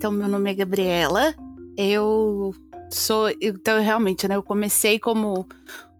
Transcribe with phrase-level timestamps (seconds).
[0.00, 1.34] Então, meu nome é Gabriela.
[1.76, 2.54] Eu
[2.90, 3.28] sou.
[3.38, 4.34] Então, realmente, né?
[4.34, 5.46] Eu comecei como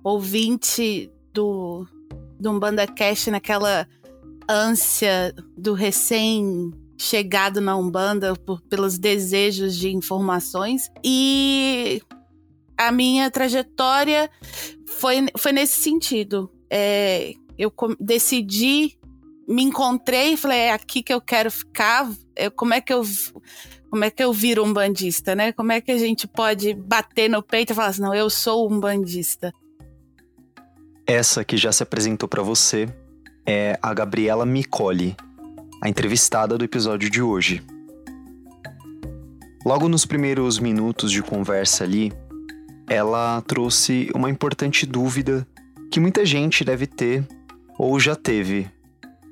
[0.03, 1.87] ouvinte do,
[2.41, 3.87] do Umbanda Cast naquela
[4.49, 10.91] ânsia do recém chegado na Umbanda por, pelos desejos de informações.
[11.05, 12.01] E
[12.79, 14.31] a minha trajetória
[14.87, 16.51] foi, foi nesse sentido.
[16.71, 18.99] É, eu decidi,
[19.47, 22.11] me encontrei e falei, é aqui que eu quero ficar.
[22.35, 23.03] É, como é que eu
[23.91, 25.53] como é que eu viro um bandista, né?
[25.53, 28.71] Como é que a gente pode bater no peito e falar assim, não, eu sou
[28.71, 29.53] um bandista?
[31.05, 32.89] Essa que já se apresentou para você
[33.45, 35.17] é a Gabriela Micoli,
[35.83, 37.61] a entrevistada do episódio de hoje.
[39.67, 42.13] Logo nos primeiros minutos de conversa ali,
[42.89, 45.47] ela trouxe uma importante dúvida
[45.91, 47.27] que muita gente deve ter
[47.77, 48.71] ou já teve,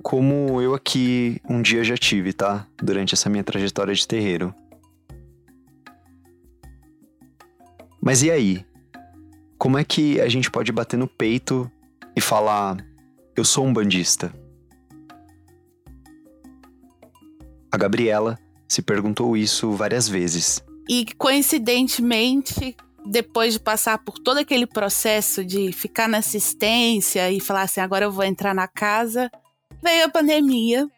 [0.02, 2.66] como eu aqui um dia já tive, tá?
[2.82, 4.54] Durante essa minha trajetória de terreiro.
[8.00, 8.64] Mas e aí?
[9.58, 11.70] Como é que a gente pode bater no peito
[12.14, 12.76] e falar:
[13.36, 14.32] eu sou um bandista?
[17.70, 20.62] A Gabriela se perguntou isso várias vezes.
[20.88, 27.62] E coincidentemente, depois de passar por todo aquele processo de ficar na assistência e falar
[27.62, 29.30] assim: agora eu vou entrar na casa,
[29.82, 30.88] veio a pandemia.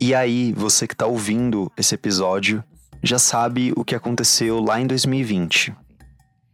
[0.00, 2.62] E aí, você que está ouvindo esse episódio
[3.02, 5.74] já sabe o que aconteceu lá em 2020.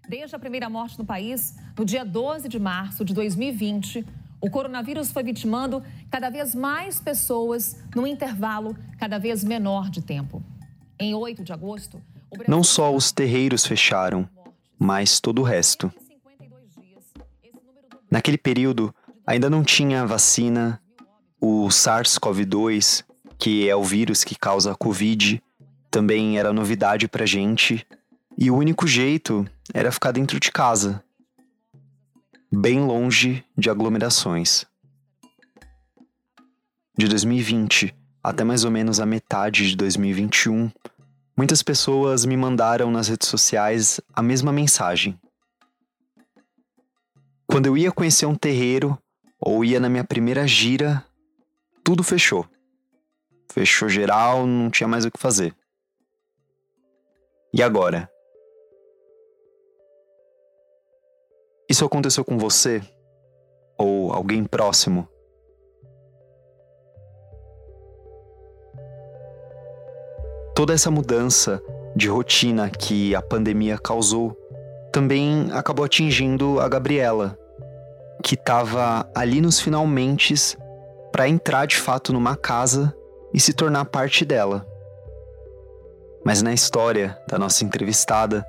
[0.08, 4.04] Desde a primeira morte no país, no dia 12 de março de 2020,
[4.40, 10.42] o coronavírus foi vitimando cada vez mais pessoas num intervalo cada vez menor de tempo.
[10.98, 12.02] Em 8 de agosto.
[12.46, 14.28] Não só os terreiros fecharam,
[14.78, 15.90] mas todo o resto.
[18.10, 18.94] Naquele período,
[19.26, 20.80] ainda não tinha vacina,
[21.46, 23.04] o SARS-CoV-2,
[23.38, 25.42] que é o vírus que causa a Covid,
[25.90, 27.86] também era novidade pra gente
[28.38, 31.04] e o único jeito era ficar dentro de casa,
[32.50, 34.64] bem longe de aglomerações.
[36.96, 40.70] De 2020 até mais ou menos a metade de 2021,
[41.36, 45.20] muitas pessoas me mandaram nas redes sociais a mesma mensagem.
[47.46, 48.98] Quando eu ia conhecer um terreiro
[49.38, 51.04] ou ia na minha primeira gira,
[51.84, 52.46] tudo fechou.
[53.52, 55.54] Fechou geral, não tinha mais o que fazer.
[57.52, 58.10] E agora?
[61.68, 62.82] Isso aconteceu com você?
[63.78, 65.08] Ou alguém próximo?
[70.54, 71.62] Toda essa mudança
[71.94, 74.36] de rotina que a pandemia causou
[74.92, 77.36] também acabou atingindo a Gabriela,
[78.22, 80.32] que estava ali nos finalmente
[81.14, 82.92] para entrar de fato numa casa
[83.32, 84.66] e se tornar parte dela.
[86.24, 88.44] Mas na história da nossa entrevistada,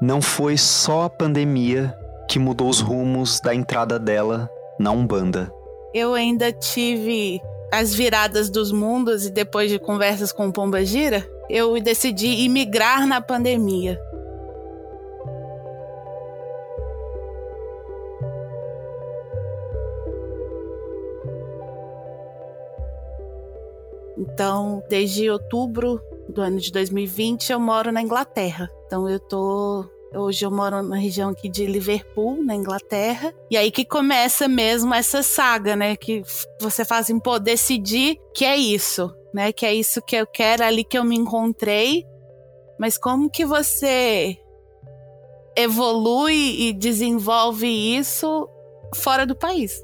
[0.00, 1.92] não foi só a pandemia
[2.28, 5.52] que mudou os rumos da entrada dela na Umbanda.
[5.92, 7.40] Eu ainda tive
[7.72, 13.04] as viradas dos mundos e depois de conversas com o Pomba Gira, eu decidi imigrar
[13.04, 14.00] na pandemia.
[24.36, 25.98] Então, desde outubro
[26.28, 28.68] do ano de 2020, eu moro na Inglaterra.
[28.84, 33.34] Então, eu tô Hoje eu moro na região aqui de Liverpool, na Inglaterra.
[33.50, 35.96] E aí que começa mesmo essa saga, né?
[35.96, 36.22] Que
[36.60, 39.52] você faz assim, pô, decidir que é isso, né?
[39.52, 42.06] Que é isso que eu quero, ali que eu me encontrei.
[42.78, 44.38] Mas como que você
[45.56, 48.48] evolui e desenvolve isso
[48.94, 49.82] fora do país?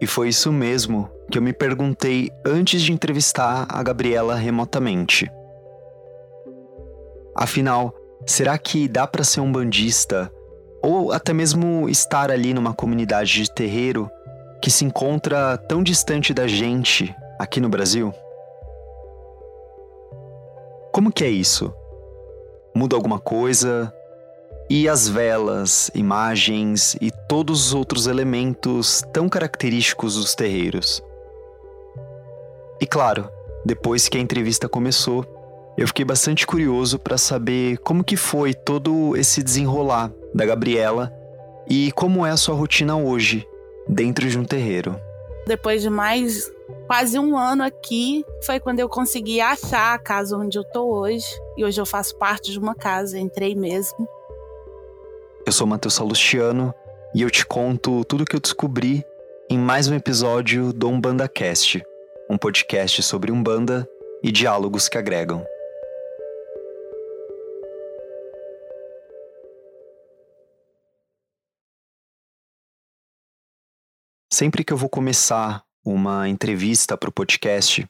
[0.00, 5.28] E foi isso mesmo que eu me perguntei antes de entrevistar a Gabriela remotamente.
[7.36, 7.92] Afinal,
[8.26, 10.32] Será que dá para ser um bandista
[10.82, 14.10] ou até mesmo estar ali numa comunidade de terreiro
[14.62, 18.14] que se encontra tão distante da gente aqui no Brasil?
[20.90, 21.72] Como que é isso?
[22.74, 23.92] Muda alguma coisa?
[24.70, 31.02] E as velas, imagens e todos os outros elementos tão característicos dos terreiros?
[32.94, 33.28] Claro,
[33.66, 35.26] depois que a entrevista começou,
[35.76, 41.12] eu fiquei bastante curioso para saber como que foi todo esse desenrolar da Gabriela
[41.68, 43.44] e como é a sua rotina hoje
[43.88, 44.96] dentro de um terreiro.
[45.44, 46.48] Depois de mais
[46.86, 51.26] quase um ano aqui, foi quando eu consegui achar a casa onde eu tô hoje.
[51.56, 54.08] E hoje eu faço parte de uma casa, entrei mesmo.
[55.44, 56.72] Eu sou Matheus Salustiano
[57.12, 59.04] e eu te conto tudo o que eu descobri
[59.50, 61.84] em mais um episódio do Umbanda Cast,
[62.28, 63.88] um podcast sobre Umbanda
[64.22, 65.44] e diálogos que agregam.
[74.32, 77.86] Sempre que eu vou começar uma entrevista para o podcast,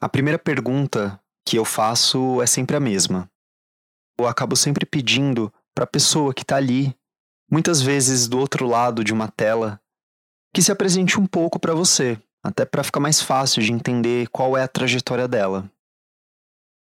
[0.00, 3.30] a primeira pergunta que eu faço é sempre a mesma.
[4.18, 6.96] Eu acabo sempre pedindo para a pessoa que está ali,
[7.50, 9.80] muitas vezes do outro lado de uma tela,
[10.54, 14.54] que se apresente um pouco para você, até para ficar mais fácil de entender qual
[14.54, 15.70] é a trajetória dela.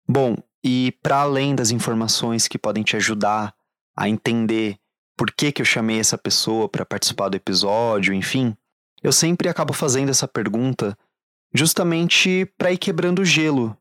[0.09, 3.55] Bom, e para além das informações que podem te ajudar
[3.95, 4.79] a entender
[5.15, 8.57] por que, que eu chamei essa pessoa para participar do episódio, enfim,
[9.03, 10.97] eu sempre acabo fazendo essa pergunta
[11.55, 13.77] justamente para ir quebrando o gelo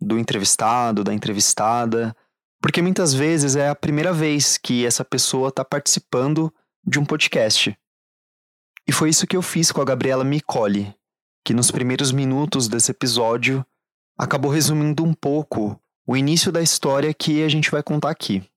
[0.00, 2.14] do entrevistado, da entrevistada,
[2.60, 6.52] porque muitas vezes é a primeira vez que essa pessoa está participando
[6.84, 7.78] de um podcast.
[8.88, 10.94] E foi isso que eu fiz com a Gabriela Micoli,
[11.44, 13.64] que nos primeiros minutos desse episódio
[14.16, 18.48] acabou resumindo um pouco o início da história que a gente vai contar aqui.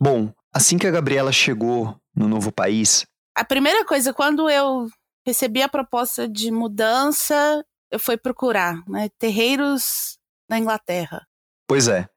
[0.00, 3.06] Bom, assim que a Gabriela chegou no novo país.
[3.36, 4.88] A primeira coisa, quando eu
[5.24, 9.08] recebi a proposta de mudança, eu fui procurar, né?
[9.18, 11.26] Terreiros na Inglaterra.
[11.68, 12.08] Pois é.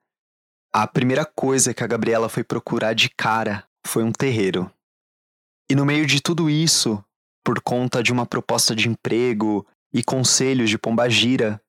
[0.73, 4.69] A primeira coisa que a Gabriela foi procurar de cara foi um terreiro.
[5.69, 7.03] E no meio de tudo isso,
[7.43, 11.61] por conta de uma proposta de emprego e conselhos de Pombagira,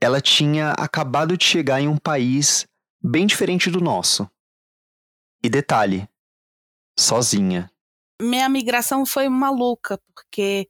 [0.00, 2.66] ela tinha acabado de chegar em um país
[3.02, 4.28] bem diferente do nosso.
[5.42, 6.08] E detalhe,
[6.98, 7.70] sozinha.
[8.20, 10.68] Minha migração foi maluca, porque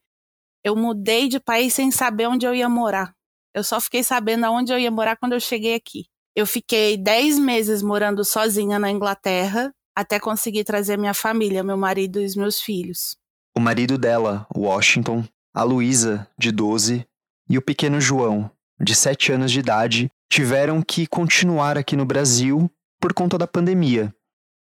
[0.62, 3.14] eu mudei de país sem saber onde eu ia morar.
[3.54, 6.06] Eu só fiquei sabendo aonde eu ia morar quando eu cheguei aqui.
[6.36, 12.20] Eu fiquei 10 meses morando sozinha na Inglaterra até conseguir trazer minha família, meu marido
[12.20, 13.16] e os meus filhos.
[13.56, 17.06] O marido dela, Washington, a Luísa, de 12,
[17.48, 18.50] e o pequeno João,
[18.80, 22.70] de 7 anos de idade, tiveram que continuar aqui no Brasil
[23.00, 24.14] por conta da pandemia.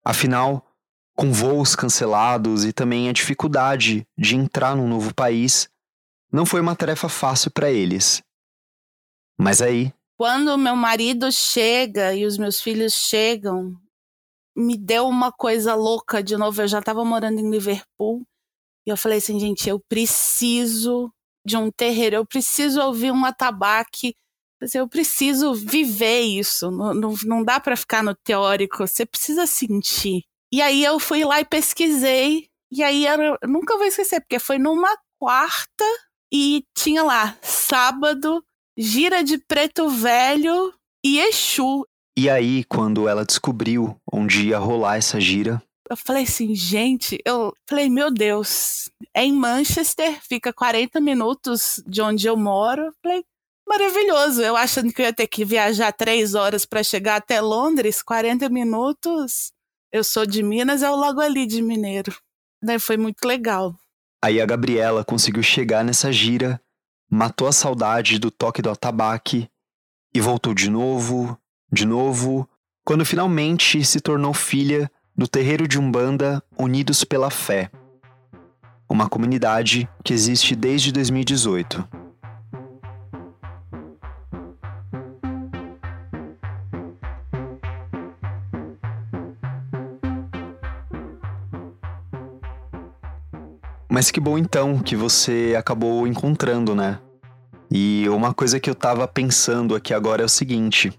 [0.05, 0.67] Afinal,
[1.15, 5.69] com voos cancelados e também a dificuldade de entrar num novo país,
[6.33, 8.23] não foi uma tarefa fácil para eles.
[9.39, 9.93] Mas aí.
[10.17, 13.77] Quando meu marido chega e os meus filhos chegam,
[14.57, 16.63] me deu uma coisa louca de novo.
[16.63, 18.23] Eu já estava morando em Liverpool
[18.87, 21.13] e eu falei assim, gente, eu preciso
[21.47, 24.15] de um terreiro, eu preciso ouvir um atabaque,
[24.75, 26.71] eu preciso viver isso.
[26.71, 30.23] Não, não, não dá para ficar no teórico, você precisa sentir.
[30.53, 32.49] E aí eu fui lá e pesquisei.
[32.71, 35.85] E aí eu nunca vou esquecer, porque foi numa quarta
[36.33, 38.43] e tinha lá sábado,
[38.77, 40.73] gira de preto velho
[41.05, 41.85] e Exu.
[42.17, 45.63] E aí, quando ela descobriu onde ia rolar essa gira,
[45.93, 52.01] eu falei assim, gente, eu falei, meu Deus, é em Manchester, fica 40 minutos de
[52.01, 52.87] onde eu moro.
[52.87, 53.25] Eu falei,
[53.69, 54.43] maravilhoso.
[54.43, 58.49] Eu achando que eu ia ter que viajar três horas para chegar até Londres, 40
[58.49, 59.53] minutos.
[59.93, 62.17] Eu sou de Minas, é o logo ali de Mineiro.
[62.63, 63.75] Daí foi muito legal.
[64.25, 66.59] Aí a Gabriela conseguiu chegar nessa gira,
[67.11, 69.49] matou a saudade do toque do atabaque
[70.15, 71.37] e voltou de novo,
[71.73, 72.47] de novo,
[72.85, 77.71] quando finalmente se tornou filha do terreiro de Umbanda Unidos pela Fé,
[78.87, 81.89] uma comunidade que existe desde 2018.
[93.89, 96.99] Mas que bom então que você acabou encontrando, né?
[97.71, 100.93] E uma coisa que eu tava pensando aqui agora é o seguinte: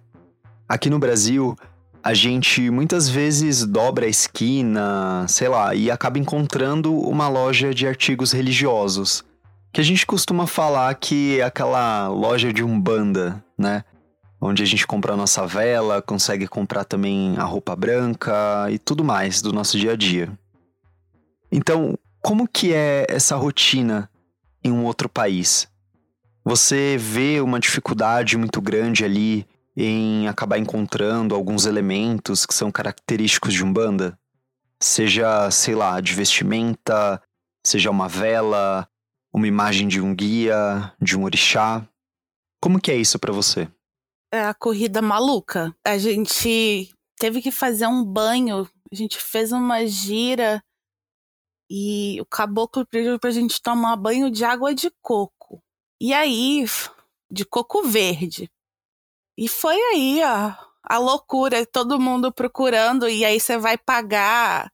[0.68, 1.56] aqui no Brasil,
[2.04, 7.88] a gente muitas vezes dobra a esquina, sei lá, e acaba encontrando uma loja de
[7.88, 9.24] artigos religiosos.
[9.72, 13.84] Que a gente costuma falar que é aquela loja de umbanda, né?
[14.40, 19.04] Onde a gente compra a nossa vela, consegue comprar também a roupa branca e tudo
[19.04, 20.30] mais do nosso dia a dia.
[21.50, 24.10] Então, como que é essa rotina
[24.64, 25.68] em um outro país?
[26.44, 33.54] Você vê uma dificuldade muito grande ali em acabar encontrando alguns elementos que são característicos
[33.54, 34.18] de Umbanda?
[34.80, 37.22] Seja, sei lá, de vestimenta,
[37.66, 38.88] seja uma vela,
[39.34, 41.88] uma imagem de um guia, de um orixá.
[42.62, 43.68] Como que é isso para você?
[44.32, 45.76] É a corrida maluca.
[45.86, 50.64] A gente teve que fazer um banho, a gente fez uma gira
[51.70, 55.62] e o caboclo pediu pra gente tomar banho de água de coco.
[56.00, 56.66] E aí,
[57.32, 58.52] de coco verde.
[59.38, 64.72] E foi aí a, a loucura, todo mundo procurando, e aí você vai pagar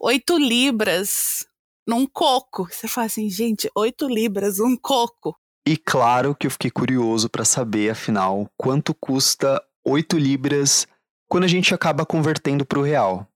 [0.00, 1.46] oito libras
[1.86, 2.66] num coco.
[2.70, 5.36] Você fala assim, gente, oito libras, um coco.
[5.66, 10.86] E claro que eu fiquei curioso para saber, afinal, quanto custa oito libras
[11.28, 13.26] quando a gente acaba convertendo para o real.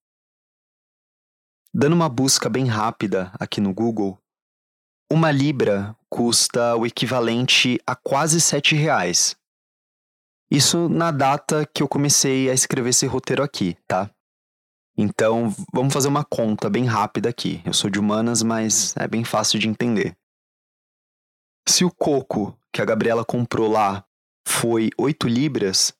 [1.74, 4.18] Dando uma busca bem rápida aqui no Google,
[5.10, 9.36] uma libra custa o equivalente a quase sete reais.
[10.50, 14.10] Isso na data que eu comecei a escrever esse roteiro aqui, tá?
[14.96, 17.62] Então, vamos fazer uma conta bem rápida aqui.
[17.64, 20.16] Eu sou de humanas, mas é bem fácil de entender.
[21.68, 24.04] Se o coco que a Gabriela comprou lá
[24.46, 25.92] foi 8 libras,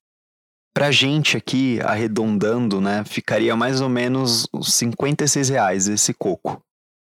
[0.75, 6.63] pra gente aqui, arredondando, né, ficaria mais ou menos uns 56 reais esse coco.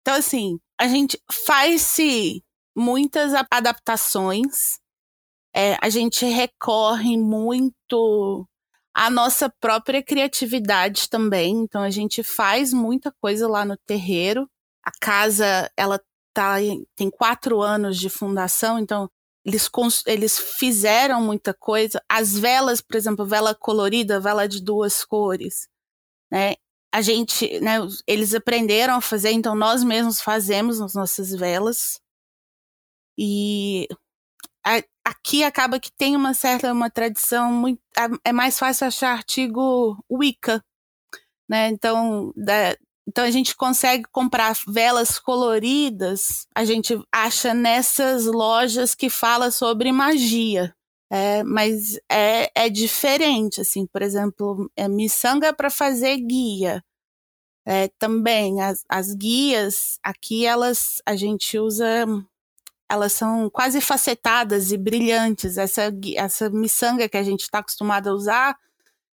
[0.00, 2.43] Então, assim, a gente faz-se
[2.76, 4.78] muitas adaptações,
[5.56, 8.46] é, a gente recorre muito
[8.94, 11.54] à nossa própria criatividade também.
[11.56, 14.46] Então, a gente faz muita coisa lá no terreiro.
[14.84, 15.98] A casa, ela
[16.34, 16.56] tá,
[16.94, 19.08] tem quatro anos de fundação, então
[19.46, 19.70] eles,
[20.06, 22.02] eles fizeram muita coisa.
[22.06, 25.68] As velas, por exemplo, vela colorida, vela de duas cores,
[26.30, 26.54] né?
[26.92, 32.00] A gente, né, eles aprenderam a fazer, então nós mesmos fazemos as nossas velas.
[33.18, 33.88] E
[34.66, 37.80] a, aqui acaba que tem uma certa uma tradição muito
[38.25, 40.62] é mais fácil achar artigo Wicca,
[41.49, 41.68] né?
[41.68, 42.76] Então, da,
[43.08, 49.92] então a gente consegue comprar velas coloridas, a gente acha nessas lojas que fala sobre
[49.92, 50.75] magia.
[51.08, 56.82] É, mas é, é diferente, assim, por exemplo, é miçanga para fazer guia.
[57.64, 62.06] É, também as, as guias aqui elas a gente usa
[62.88, 65.59] elas são quase facetadas e brilhantes.
[65.59, 68.57] Essa, essa miçanga que a gente está acostumado a usar,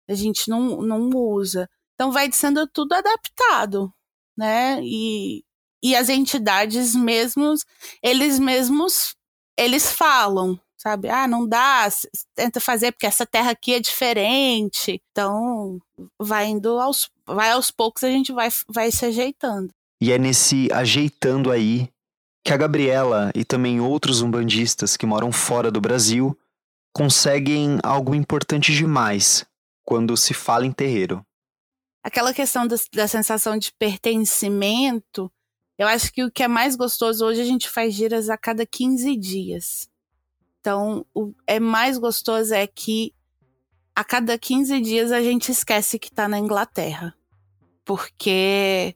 [0.07, 1.69] a gente não, não usa.
[1.95, 3.93] Então vai sendo tudo adaptado,
[4.37, 4.79] né?
[4.83, 5.43] E,
[5.83, 7.65] e as entidades mesmos,
[8.01, 9.15] eles mesmos,
[9.57, 11.09] eles falam, sabe?
[11.09, 11.89] Ah, não dá,
[12.35, 15.01] tenta fazer porque essa terra aqui é diferente.
[15.11, 15.79] Então,
[16.19, 19.73] vai indo aos, vai aos poucos a gente vai, vai se ajeitando.
[19.99, 21.89] E é nesse ajeitando aí
[22.47, 26.35] que a Gabriela e também outros umbandistas que moram fora do Brasil
[26.93, 29.45] conseguem algo importante demais
[29.85, 31.23] quando se fala em terreiro
[32.07, 35.29] aquela questão da, da sensação de pertencimento,
[35.77, 38.65] eu acho que o que é mais gostoso hoje a gente faz giras a cada
[38.65, 39.89] 15 dias.
[40.59, 43.13] Então, o é mais gostoso é que
[43.93, 47.13] a cada 15 dias a gente esquece que está na Inglaterra.
[47.83, 48.95] Porque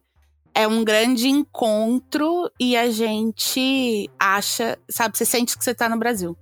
[0.54, 5.98] é um grande encontro e a gente acha, sabe, você sente que você está no
[5.98, 6.38] Brasil.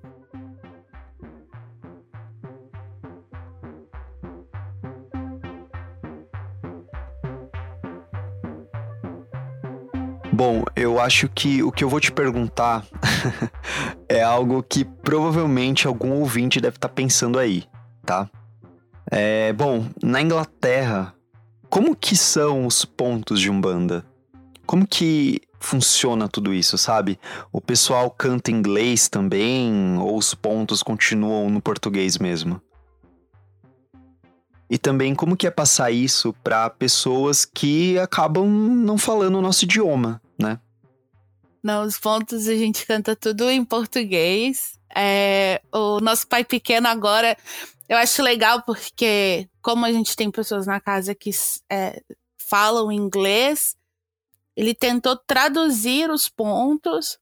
[10.31, 12.85] Bom, eu acho que o que eu vou te perguntar
[14.07, 17.65] é algo que provavelmente algum ouvinte deve estar tá pensando aí,
[18.05, 18.29] tá?
[19.11, 21.13] É, bom, na Inglaterra,
[21.69, 24.05] como que são os pontos de Umbanda?
[24.65, 27.19] Como que funciona tudo isso, sabe?
[27.51, 32.61] O pessoal canta inglês também ou os pontos continuam no português mesmo?
[34.69, 39.65] E também como que é passar isso para pessoas que acabam não falando o nosso
[39.65, 40.59] idioma, né?
[41.61, 44.79] Não, os pontos a gente canta tudo em português.
[44.95, 47.35] É, o nosso pai pequeno agora,
[47.87, 51.31] eu acho legal porque, como a gente tem pessoas na casa que
[51.69, 52.01] é,
[52.37, 53.75] falam inglês,
[54.55, 57.17] ele tentou traduzir os pontos,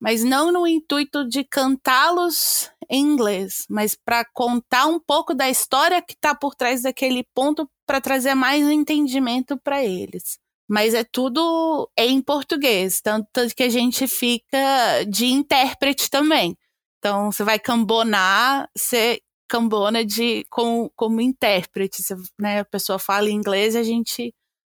[0.00, 6.00] mas não no intuito de cantá-los em inglês, mas para contar um pouco da história
[6.00, 11.90] que está por trás daquele ponto para trazer mais entendimento para eles mas é tudo
[11.96, 16.56] em português, tanto que a gente fica de intérprete também.
[16.98, 22.60] Então, você vai cambonar, você cambona de, como, como intérprete, você, né?
[22.60, 24.34] A pessoa fala inglês a gente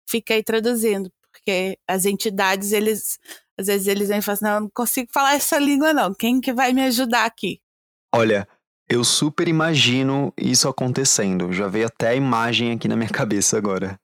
[0.10, 3.20] fica aí traduzindo, porque as entidades, eles,
[3.58, 6.14] às vezes eles vêm e falam assim, não, eu não consigo falar essa língua não,
[6.14, 7.62] quem que vai me ajudar aqui?
[8.14, 8.48] Olha,
[8.88, 14.00] eu super imagino isso acontecendo, já veio até a imagem aqui na minha cabeça agora.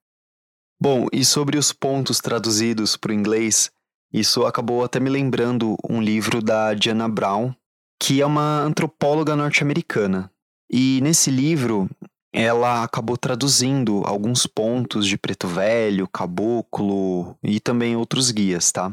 [0.80, 3.72] Bom, e sobre os pontos traduzidos para o inglês,
[4.14, 7.54] isso acabou até me lembrando um livro da Diana Brown,
[8.00, 10.32] que é uma antropóloga norte-americana.
[10.70, 11.90] E nesse livro,
[12.34, 18.92] ela acabou traduzindo alguns pontos de Preto Velho, Caboclo e também outros guias, tá?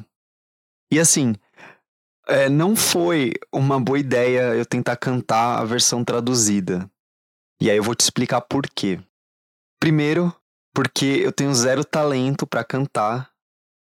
[0.93, 1.35] E assim,
[2.29, 6.89] é, não foi uma boa ideia eu tentar cantar a versão traduzida.
[7.61, 9.01] E aí eu vou te explicar por quê.
[9.81, 10.35] Primeiro,
[10.75, 13.31] porque eu tenho zero talento para cantar.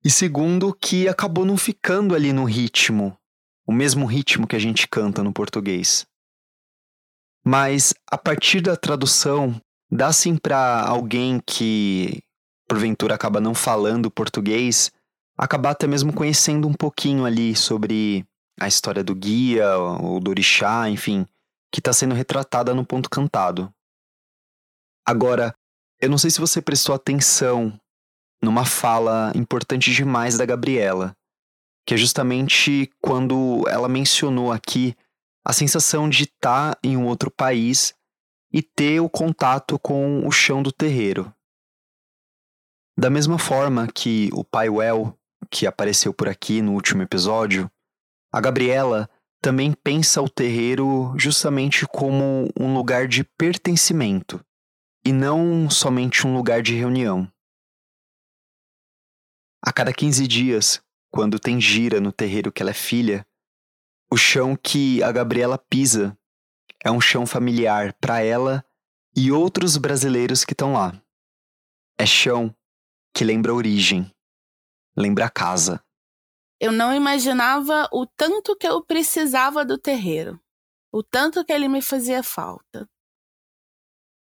[0.04, 3.18] E segundo, que acabou não ficando ali no ritmo,
[3.68, 6.08] o mesmo ritmo que a gente canta no português.
[7.44, 12.22] Mas a partir da tradução, dá sim para alguém que
[12.68, 14.92] porventura acaba não falando português
[15.38, 18.24] acabar até mesmo conhecendo um pouquinho ali sobre
[18.60, 21.26] a história do guia, ou do orixá, enfim,
[21.74, 23.74] que está sendo retratada no ponto cantado.
[25.04, 25.54] Agora,
[26.00, 27.76] eu não sei se você prestou atenção
[28.42, 31.16] numa fala importante demais da Gabriela,
[31.88, 34.96] que é justamente quando ela mencionou aqui
[35.44, 37.94] a sensação de estar em um outro país
[38.54, 41.34] e ter o contato com o chão do terreiro.
[42.98, 45.18] Da mesma forma que o pai Well,
[45.50, 47.72] que apareceu por aqui no último episódio,
[48.32, 49.10] a Gabriela
[49.42, 54.44] também pensa o terreiro justamente como um lugar de pertencimento
[55.04, 57.28] e não somente um lugar de reunião.
[59.64, 60.82] A cada 15 dias,
[61.12, 63.26] quando tem gira no terreiro que ela é filha,
[64.12, 66.18] o chão que a Gabriela pisa
[66.84, 68.66] é um chão familiar para ela
[69.16, 71.02] e outros brasileiros que estão lá.
[71.98, 72.54] É chão
[73.14, 74.14] que lembra origem,
[74.98, 75.82] lembra casa.
[76.60, 80.40] Eu não imaginava o tanto que eu precisava do terreiro,
[80.92, 82.90] o tanto que ele me fazia falta.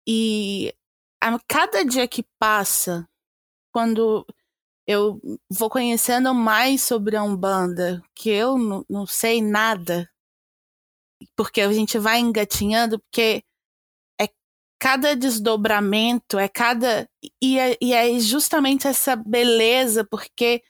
[0.07, 0.73] E
[1.21, 3.07] a cada dia que passa,
[3.71, 4.25] quando
[4.87, 10.09] eu vou conhecendo mais sobre a Umbanda, que eu não, sei nada,
[11.35, 13.43] porque a gente vai engatinhando, porque
[14.21, 14.29] é
[14.79, 17.09] cada desdobramento, é cada.
[17.41, 20.61] E é, e é justamente essa beleza, porque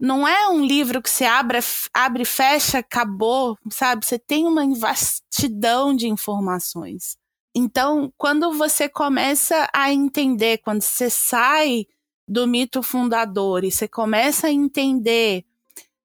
[0.00, 1.58] não é um livro que você abre,
[1.94, 4.04] abre, fecha, acabou, sabe?
[4.06, 7.16] Você tem uma vastidão de informações.
[7.54, 11.86] Então, quando você começa a entender, quando você sai
[12.30, 15.44] do mito fundador e você começa a entender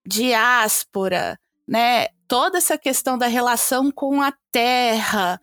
[0.03, 5.39] diáspora, né, toda essa questão da relação com a terra,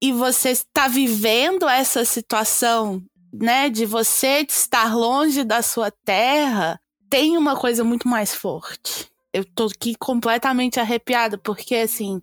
[0.00, 7.38] e você está vivendo essa situação, né, de você estar longe da sua terra, tem
[7.38, 9.10] uma coisa muito mais forte.
[9.32, 12.20] Eu tô aqui completamente arrepiada, porque assim,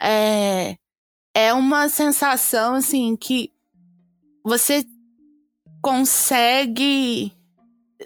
[0.00, 0.76] é,
[1.34, 3.50] é uma sensação assim que
[4.44, 4.84] você
[5.80, 7.32] consegue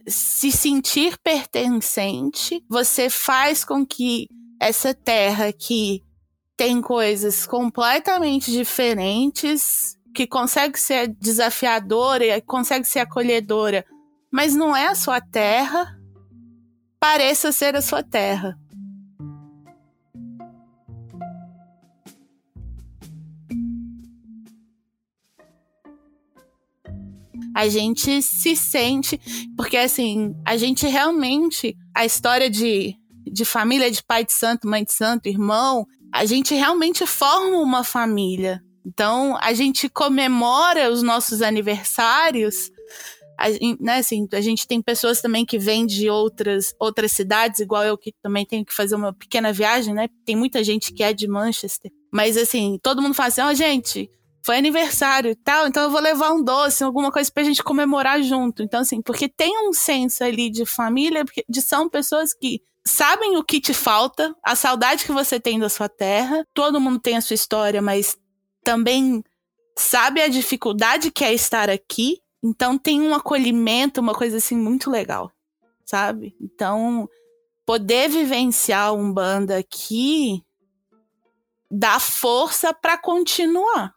[0.06, 4.26] se sentir pertencente, você faz com que
[4.60, 6.02] essa terra que
[6.56, 13.84] tem coisas completamente diferentes, que consegue ser desafiadora, consegue ser acolhedora,
[14.30, 15.98] mas não é a sua terra,
[17.00, 18.58] pareça ser a sua terra.
[27.60, 29.20] A gente se sente.
[29.56, 31.76] Porque, assim, a gente realmente.
[31.94, 32.94] A história de,
[33.26, 37.84] de família, de pai de santo, mãe de santo, irmão, a gente realmente forma uma
[37.84, 38.62] família.
[38.86, 42.70] Então, a gente comemora os nossos aniversários.
[43.38, 43.48] A,
[43.80, 47.98] né, assim, a gente tem pessoas também que vêm de outras, outras cidades, igual eu
[47.98, 50.08] que também tenho que fazer uma pequena viagem, né?
[50.24, 51.90] Tem muita gente que é de Manchester.
[52.10, 54.10] Mas assim, todo mundo fala assim, ó, oh, gente,
[54.42, 58.22] foi aniversário e tal, então eu vou levar um doce, alguma coisa pra gente comemorar
[58.22, 58.62] junto.
[58.62, 63.44] Então, assim, porque tem um senso ali de família, de são pessoas que sabem o
[63.44, 66.46] que te falta, a saudade que você tem da sua terra.
[66.54, 68.16] Todo mundo tem a sua história, mas
[68.64, 69.22] também
[69.76, 72.18] sabe a dificuldade que é estar aqui.
[72.42, 75.30] Então tem um acolhimento, uma coisa assim muito legal,
[75.84, 76.34] sabe?
[76.40, 77.08] Então,
[77.66, 80.42] poder vivenciar um banda aqui
[81.70, 83.94] dá força para continuar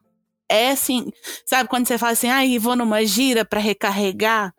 [0.53, 1.11] é assim,
[1.45, 4.53] sabe quando você fala assim, ai, ah, vou numa gira para recarregar?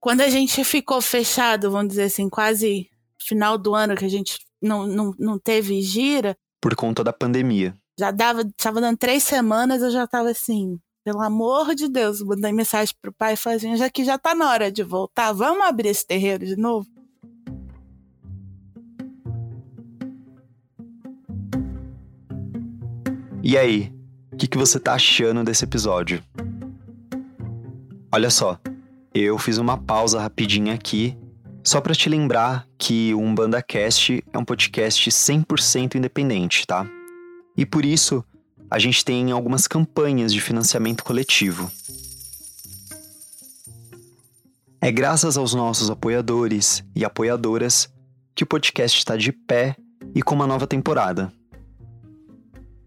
[0.00, 2.88] Quando a gente ficou fechado, vamos dizer assim, quase
[3.18, 6.36] final do ano que a gente não, não, não teve gira.
[6.60, 7.74] Por conta da pandemia.
[7.98, 12.50] Já dava, tava dando três semanas, eu já tava assim, pelo amor de Deus, mandei
[12.50, 15.66] mensagem pro pai e falei assim, já que já tá na hora de voltar, vamos
[15.66, 16.86] abrir esse terreiro de novo?
[23.42, 23.92] E aí,
[24.40, 26.22] que, que você tá achando desse episódio.
[28.10, 28.58] Olha só,
[29.14, 31.14] eu fiz uma pausa rapidinha aqui,
[31.62, 36.88] só para te lembrar que o Umbanda Cast é um podcast 100% independente, tá?
[37.54, 38.24] E por isso,
[38.70, 41.70] a gente tem algumas campanhas de financiamento coletivo.
[44.80, 47.92] É graças aos nossos apoiadores e apoiadoras
[48.34, 49.76] que o podcast está de pé
[50.14, 51.30] e com uma nova temporada.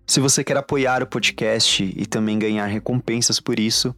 [0.05, 3.95] Se você quer apoiar o podcast e também ganhar recompensas por isso,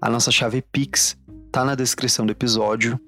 [0.00, 2.98] a nossa chave Pix está na descrição do episódio,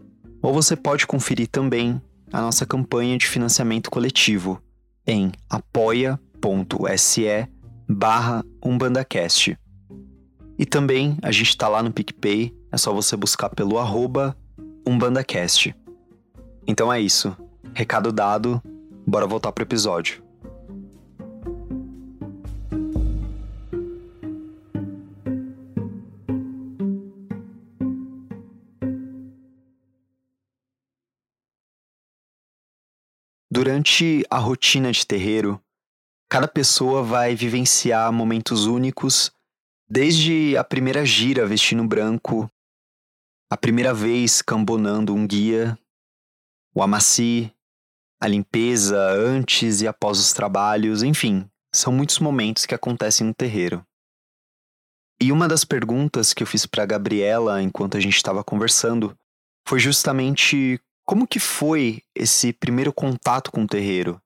[0.41, 2.01] ou você pode conferir também
[2.33, 4.63] a nossa campanha de financiamento coletivo
[5.07, 7.49] em apoia.se
[7.89, 9.59] barra umbandacast.
[10.59, 14.37] E também a gente está lá no PicPay, é só você buscar pelo arroba
[14.87, 15.75] umbandacast.
[16.67, 17.37] Então é isso.
[17.75, 18.63] Recado dado,
[19.07, 20.26] bora voltar pro episódio.
[33.57, 35.59] Durante a rotina de terreiro,
[36.29, 39.33] cada pessoa vai vivenciar momentos únicos,
[39.89, 42.51] desde a primeira gira vestindo branco,
[43.51, 45.75] a primeira vez cambonando um guia,
[46.75, 47.51] o amaci,
[48.21, 53.83] a limpeza antes e após os trabalhos, enfim, são muitos momentos que acontecem no terreiro.
[55.19, 59.17] E uma das perguntas que eu fiz para Gabriela enquanto a gente estava conversando
[59.67, 64.21] foi justamente como que foi esse primeiro contato com o terreiro?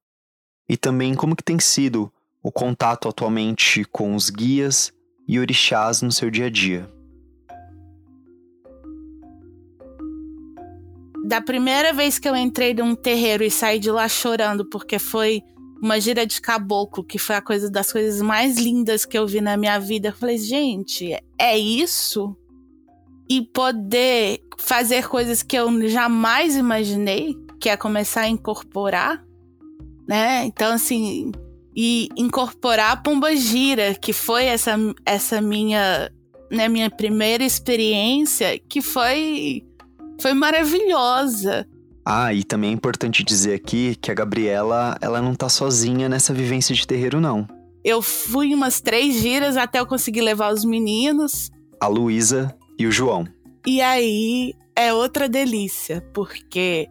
[0.66, 2.10] E também como que tem sido
[2.42, 4.90] o contato atualmente com os guias
[5.28, 6.90] e orixás no seu dia a dia?
[11.26, 15.42] Da primeira vez que eu entrei num terreiro e saí de lá chorando porque foi
[15.82, 19.42] uma gira de caboclo, que foi a coisa das coisas mais lindas que eu vi
[19.42, 20.08] na minha vida.
[20.08, 22.34] Eu falei, gente, é isso?
[23.30, 29.24] E poder fazer coisas que eu jamais imaginei, que é começar a incorporar,
[30.08, 30.44] né?
[30.46, 31.30] Então, assim,
[31.74, 34.74] e incorporar a Pomba Gira, que foi essa,
[35.06, 36.10] essa minha,
[36.50, 39.64] né, minha primeira experiência, que foi,
[40.20, 41.64] foi maravilhosa.
[42.04, 46.34] Ah, e também é importante dizer aqui que a Gabriela, ela não tá sozinha nessa
[46.34, 47.46] vivência de terreiro, não.
[47.84, 51.48] Eu fui umas três giras até eu conseguir levar os meninos.
[51.80, 53.28] A Luísa e o João.
[53.66, 56.88] E aí é outra delícia, porque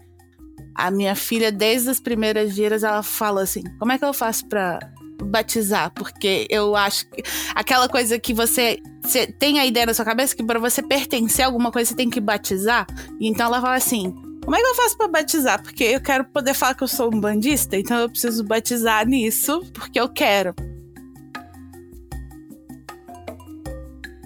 [0.75, 4.47] a minha filha, desde as primeiras giras, ela fala assim: como é que eu faço
[4.47, 4.79] pra
[5.23, 5.91] batizar?
[5.95, 7.23] Porque eu acho que
[7.55, 11.43] aquela coisa que você, você tem a ideia na sua cabeça que para você pertencer
[11.43, 12.85] a alguma coisa você tem que batizar.
[13.19, 15.59] E então ela fala assim: como é que eu faço para batizar?
[15.63, 19.65] Porque eu quero poder falar que eu sou um bandista, então eu preciso batizar nisso,
[19.73, 20.53] porque eu quero.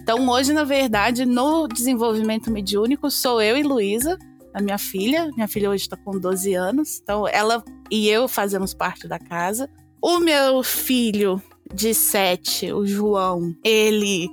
[0.03, 4.19] Então, hoje, na verdade, no desenvolvimento mediúnico, sou eu e Luísa,
[4.53, 5.29] a minha filha.
[5.33, 6.99] Minha filha hoje está com 12 anos.
[7.01, 9.69] Então, ela e eu fazemos parte da casa.
[10.01, 11.41] O meu filho
[11.73, 14.27] de 7, o João, ele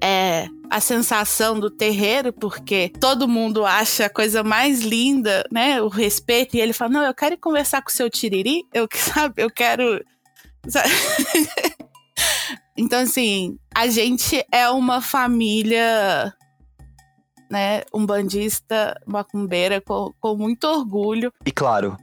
[0.00, 5.82] é a sensação do terreiro, porque todo mundo acha a coisa mais linda, né?
[5.82, 6.56] O respeito.
[6.56, 8.64] E ele fala: Não, eu quero conversar com o seu tiriri.
[8.72, 10.02] Eu, sabe, eu quero.
[10.66, 10.88] Sabe?
[12.76, 16.32] Então, assim, a gente é uma família,
[17.50, 21.32] né, umbandista, macumbeira, com, com muito orgulho.
[21.44, 21.96] E claro,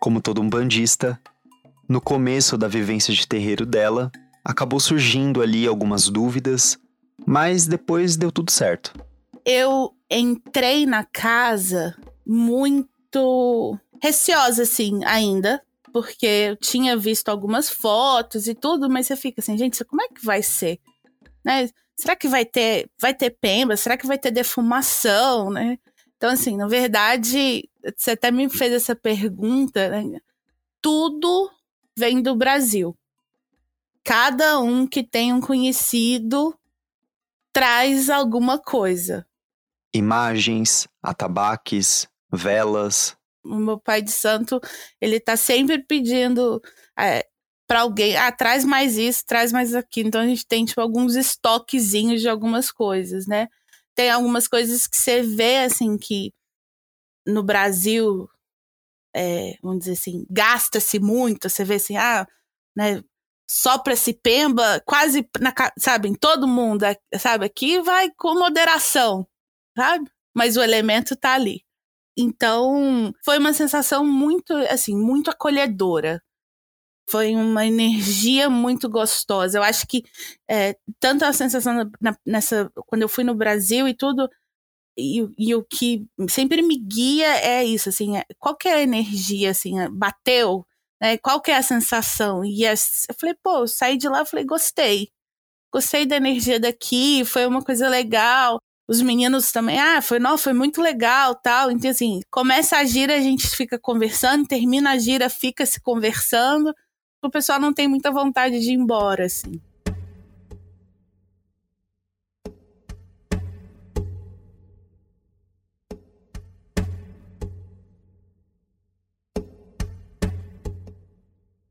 [0.00, 1.20] como todo umbandista,
[1.88, 4.10] no começo da vivência de terreiro dela,
[4.44, 6.78] acabou surgindo ali algumas dúvidas,
[7.24, 8.92] mas depois deu tudo certo.
[9.44, 15.62] Eu entrei na casa muito receosa, assim, ainda,
[15.96, 20.08] porque eu tinha visto algumas fotos e tudo, mas você fica assim, gente, como é
[20.08, 20.78] que vai ser?
[21.42, 21.70] Né?
[21.96, 23.78] Será que vai ter, vai ter pemba?
[23.78, 25.78] Será que vai ter defumação, né?
[26.14, 30.20] Então, assim, na verdade, você até me fez essa pergunta, né?
[30.82, 31.50] Tudo
[31.96, 32.94] vem do Brasil.
[34.04, 36.54] Cada um que tem um conhecido
[37.54, 39.26] traz alguma coisa.
[39.94, 43.15] Imagens, atabaques, velas,
[43.46, 44.60] o meu pai de santo,
[45.00, 46.60] ele tá sempre pedindo
[46.98, 47.26] é,
[47.66, 50.08] para alguém, ah, traz mais isso, traz mais aquilo.
[50.08, 53.48] Então a gente tem, tipo, alguns estoquezinhos de algumas coisas, né?
[53.94, 56.32] Tem algumas coisas que você vê, assim, que
[57.26, 58.28] no Brasil,
[59.14, 62.26] é, vamos dizer assim, gasta-se muito, você vê assim, ah,
[62.76, 63.02] né,
[63.50, 66.84] sopra-se pemba, quase, na, sabe, em todo mundo,
[67.18, 67.46] sabe?
[67.46, 69.26] Aqui vai com moderação,
[69.76, 70.10] sabe?
[70.34, 71.65] Mas o elemento tá ali.
[72.16, 76.22] Então, foi uma sensação muito, assim, muito acolhedora.
[77.08, 79.58] Foi uma energia muito gostosa.
[79.58, 80.02] Eu acho que
[80.50, 84.28] é, tanto a sensação na, nessa quando eu fui no Brasil e tudo,
[84.98, 88.82] e, e, o que sempre me guia é isso, assim, é, qual que é a
[88.82, 90.66] energia, assim, bateu,
[91.00, 91.18] né?
[91.18, 92.44] Qual que é a sensação?
[92.44, 92.74] E eu
[93.20, 95.10] falei, pô, eu saí de lá, falei, gostei.
[95.72, 100.52] Gostei da energia daqui, foi uma coisa legal os meninos também, ah, foi, não, foi
[100.52, 101.70] muito legal, tal.
[101.70, 106.72] Então, assim, começa a gira, a gente fica conversando, termina a gira, fica se conversando.
[107.22, 109.60] O pessoal não tem muita vontade de ir embora, assim.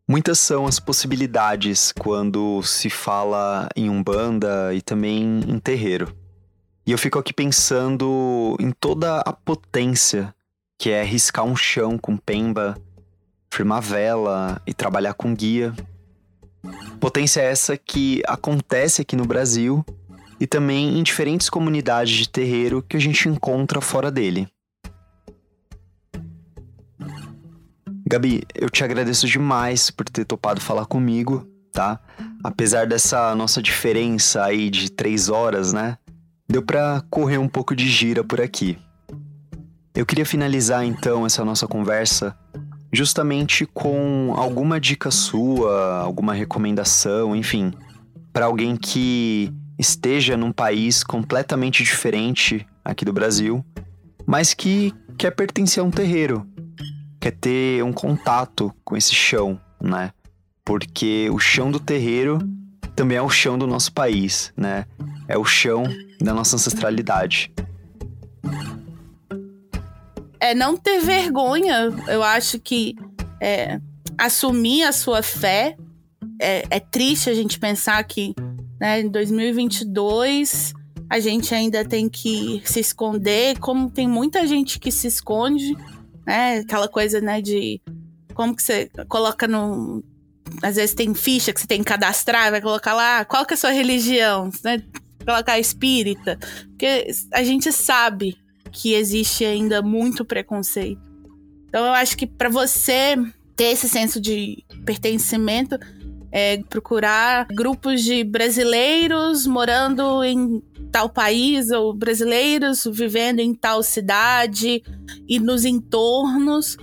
[0.08, 6.25] Muitas são as possibilidades quando se fala em umbanda e também em terreiro.
[6.88, 10.34] E eu fico aqui pensando em toda a potência
[10.78, 12.78] que é riscar um chão com pemba,
[13.52, 15.74] firmar vela e trabalhar com guia.
[17.00, 19.84] Potência essa que acontece aqui no Brasil
[20.40, 24.48] e também em diferentes comunidades de terreiro que a gente encontra fora dele.
[28.08, 32.00] Gabi, eu te agradeço demais por ter topado falar comigo, tá?
[32.44, 35.98] Apesar dessa nossa diferença aí de três horas, né?
[36.48, 38.78] Deu pra correr um pouco de gira por aqui.
[39.96, 42.38] Eu queria finalizar então essa nossa conversa
[42.92, 47.74] justamente com alguma dica sua, alguma recomendação, enfim,
[48.32, 53.66] para alguém que esteja num país completamente diferente aqui do Brasil,
[54.26, 56.48] mas que quer pertencer a um terreiro,
[57.20, 60.12] quer ter um contato com esse chão, né?
[60.64, 62.40] Porque o chão do terreiro
[62.96, 64.86] também é o chão do nosso país, né?
[65.28, 65.84] É o chão
[66.22, 67.52] da nossa ancestralidade.
[70.40, 71.94] É não ter vergonha.
[72.08, 72.96] Eu acho que
[73.42, 73.80] é,
[74.18, 75.76] assumir a sua fé
[76.40, 78.34] é, é, triste a gente pensar que
[78.80, 80.74] né, em 2022
[81.10, 85.76] a gente ainda tem que se esconder, como tem muita gente que se esconde,
[86.26, 86.58] né?
[86.60, 87.80] Aquela coisa, né, de
[88.34, 90.04] como que você coloca no
[90.62, 93.56] às vezes tem ficha que você tem que cadastrar, vai colocar lá qual que é
[93.56, 94.82] a sua religião, né?
[95.26, 96.38] Colocar espírita.
[96.70, 98.38] Porque a gente sabe
[98.72, 101.02] que existe ainda muito preconceito.
[101.68, 103.16] Então eu acho que para você
[103.56, 105.80] ter esse senso de pertencimento,
[106.32, 114.84] é procurar grupos de brasileiros morando em tal país ou brasileiros vivendo em tal cidade
[115.26, 116.76] e nos entornos,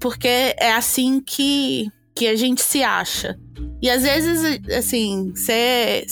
[0.00, 3.40] porque é assim que que a gente se acha.
[3.80, 6.04] E às vezes, assim, você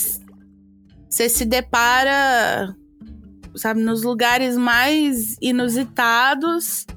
[1.07, 2.75] se depara,
[3.55, 6.87] sabe, nos lugares mais inusitados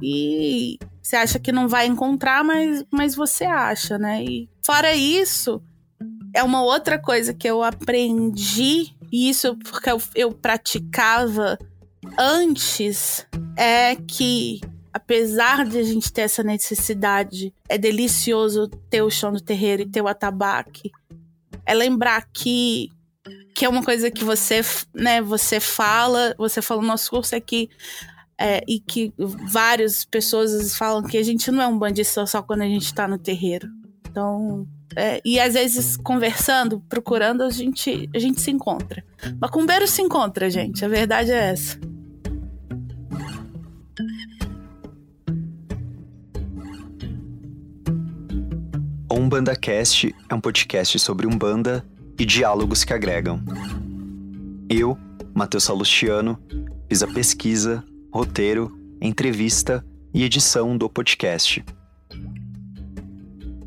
[0.00, 4.24] e você acha que não vai encontrar, mas, mas você acha, né?
[4.24, 5.62] E fora isso,
[6.34, 11.58] é uma outra coisa que eu aprendi, e isso porque eu, eu praticava
[12.18, 19.32] antes, é que apesar de a gente ter essa necessidade, é delicioso ter o chão
[19.32, 20.90] do terreiro e ter o atabaque.
[21.64, 22.90] É lembrar que
[23.54, 24.62] que é uma coisa que você,
[24.94, 27.68] né, você fala, você fala no nosso curso aqui
[28.38, 32.62] é, e que várias pessoas falam que a gente não é um bandista só quando
[32.62, 33.68] a gente está no terreiro.
[34.08, 39.04] Então, é, e às vezes conversando, procurando, a gente, a gente se encontra.
[39.40, 40.84] Macumbeiro se encontra, gente.
[40.84, 41.78] A verdade é essa.
[49.14, 51.84] Umbanda Cast é um podcast sobre Umbanda
[52.18, 53.42] e diálogos que agregam.
[54.70, 54.96] Eu,
[55.34, 56.42] Matheus Salustiano,
[56.88, 61.62] fiz a pesquisa, roteiro, entrevista e edição do podcast.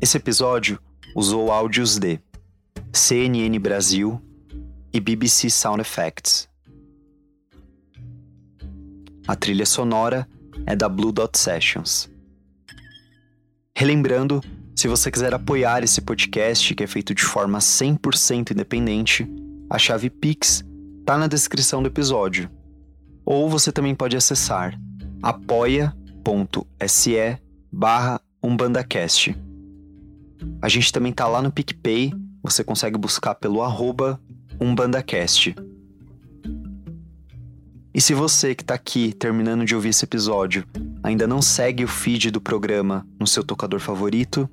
[0.00, 0.80] Esse episódio
[1.14, 2.18] usou áudios de
[2.92, 4.20] CNN Brasil
[4.92, 6.48] e BBC Sound Effects.
[9.28, 10.28] A trilha sonora
[10.66, 12.10] é da Blue Dot Sessions.
[13.76, 14.40] Relembrando
[14.76, 19.26] se você quiser apoiar esse podcast, que é feito de forma 100% independente,
[19.70, 20.62] a chave Pix
[21.00, 22.50] está na descrição do episódio.
[23.24, 24.78] Ou você também pode acessar
[25.22, 25.96] apoia.se
[27.72, 29.34] barra umbandacast.
[30.60, 32.12] A gente também tá lá no PicPay,
[32.42, 34.20] você consegue buscar pelo arroba
[34.60, 35.54] umbandacast.
[37.96, 40.66] E se você que está aqui terminando de ouvir esse episódio
[41.02, 44.46] ainda não segue o feed do programa no seu tocador favorito,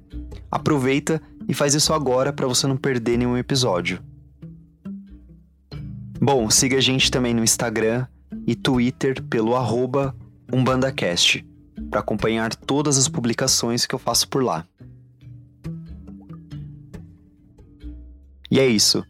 [0.50, 4.02] aproveita e faz isso agora para você não perder nenhum episódio.
[6.22, 8.08] Bom, siga a gente também no Instagram
[8.48, 10.16] e Twitter pelo arroba
[10.50, 11.46] UmbandaCast
[11.90, 14.66] para acompanhar todas as publicações que eu faço por lá.
[18.50, 19.06] E é isso.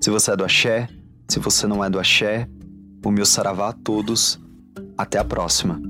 [0.00, 0.88] Se você é do axé,
[1.32, 2.46] se você não é do axé,
[3.02, 4.38] o meu saravá a todos.
[4.98, 5.80] Até a próxima.